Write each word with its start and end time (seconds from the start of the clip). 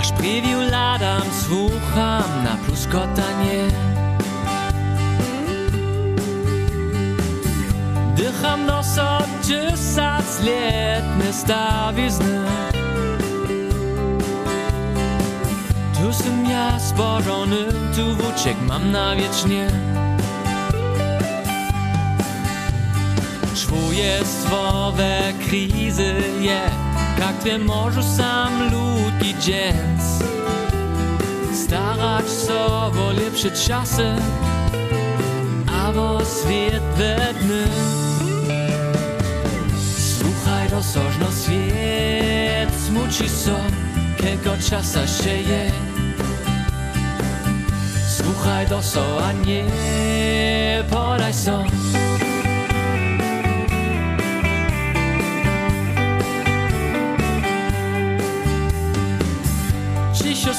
Když 0.00 0.12
preview 0.12 0.72
ládám, 0.72 1.22
słucham 1.44 2.44
na 2.44 2.56
pluskotanie 2.64 3.68
Dycham 8.14 8.66
nos 8.66 8.98
od 8.98 9.28
tysac 9.44 10.40
let 10.40 11.04
nestawizny 11.18 12.40
Tu 16.00 16.12
sam 16.12 16.44
ja 16.44 16.78
zbożony, 16.78 17.64
tu 17.96 18.16
włóczek 18.16 18.56
mam 18.66 18.92
na 18.92 19.16
wiecznie. 19.16 19.68
Czwójestwowe 23.54 25.32
krizy 25.48 26.14
je, 26.40 26.60
jak 27.18 27.38
ty 27.42 27.58
możesz 27.58 28.04
sam 28.04 28.70
ludki 28.72 29.34
dzień 29.40 29.99
Starać 31.70 32.28
so 32.28 32.66
o 32.86 33.12
lepsze 33.12 33.50
czasy, 33.50 34.14
a 35.72 35.92
wo 35.92 36.18
świat 36.18 36.82
wedny 36.96 37.64
Słuchaj 40.18 40.68
rozsożno 40.68 41.26
świat, 41.42 42.74
smuci 42.86 43.28
so, 43.28 43.56
kiego 44.16 44.56
czasa 44.70 45.06
się 45.06 45.30
je. 45.30 45.70
Słuchaj 48.16 48.66
do 48.66 48.82
so, 48.82 49.24
a 49.24 49.32
nie 49.32 49.64
podaj 50.90 51.34
so 51.34 51.64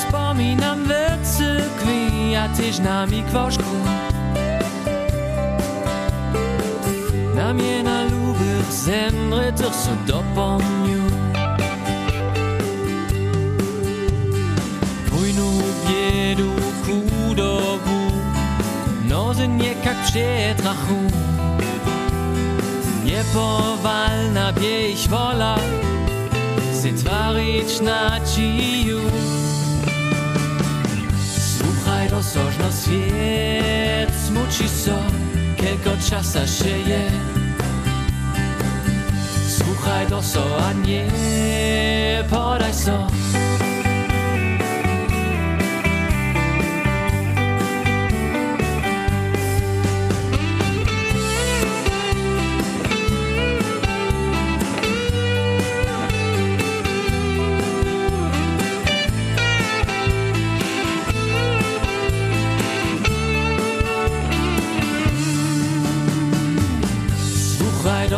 wspominam 0.00 0.84
w 0.84 0.90
cykwi, 1.28 2.36
a 2.36 2.48
tyś 2.48 2.78
na 2.78 3.06
mikwoszku 3.06 3.76
Na 7.34 7.54
mnie 7.54 7.82
na 7.82 8.04
lubych 8.04 8.72
zemrytych 8.72 9.74
so 9.74 9.90
dopomniu 10.06 11.02
Wojnu, 15.10 15.50
biedu, 15.88 16.50
kudobu 16.84 18.00
Nozy 19.08 19.48
nie 19.48 19.68
jak 19.68 20.02
przetrachu 20.04 21.00
Niepowalna 23.04 24.52
biech 24.52 25.08
wola 25.08 25.56
Se 26.82 26.92
twarić 26.92 27.80
na 27.80 28.20
ciju 28.20 29.00
Słuchaj 32.10 32.22
rozsożno 32.24 32.64
świat 32.64 34.14
Smuci 34.26 34.68
so, 34.68 34.98
kiego 35.56 35.90
czasa 36.10 36.40
je 36.88 37.10
Słuchaj 39.48 40.06
do 40.06 40.22
so, 40.22 40.44
a 40.68 40.72
nie 40.72 41.06
podaj 42.30 42.74
so 42.74 43.19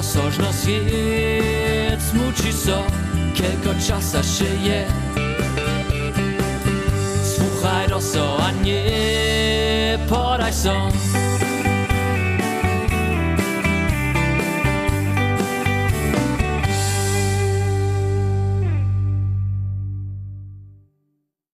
Rozsożno 0.00 0.52
świat 0.52 2.02
Smuci 2.10 2.52
so, 2.52 2.84
kiego 3.34 3.74
czasa 3.88 4.22
się 4.22 4.44
je 4.44 4.86
Słuchaj 7.36 7.88
do 7.88 8.00
so, 8.00 8.38
a 8.42 8.52
nie 8.52 9.98
podaj 10.08 10.54
so 10.54 10.88